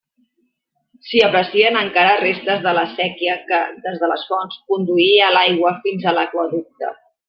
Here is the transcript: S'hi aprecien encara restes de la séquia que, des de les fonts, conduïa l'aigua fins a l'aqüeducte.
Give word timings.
S'hi 1.09 1.21
aprecien 1.25 1.77
encara 1.83 2.17
restes 2.23 2.65
de 2.65 2.75
la 2.79 2.87
séquia 2.95 3.37
que, 3.53 3.63
des 3.87 4.03
de 4.03 4.13
les 4.15 4.27
fonts, 4.33 4.59
conduïa 4.75 5.33
l'aigua 5.39 5.79
fins 5.89 6.13
a 6.15 6.21
l'aqüeducte. 6.21 6.97